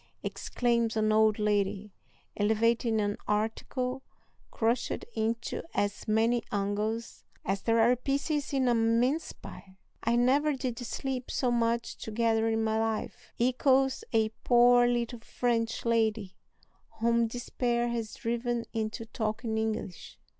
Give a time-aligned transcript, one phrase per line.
[0.23, 1.93] exclaims an old lady,
[2.35, 4.01] elevating an article
[4.49, 9.77] crushed into as many angles as there are pieces in a mince pie.
[10.01, 15.85] "I never did sleep so much together in my life," echoes a poor little French
[15.85, 16.35] lady,
[16.99, 20.17] whom despair has driven into talking English.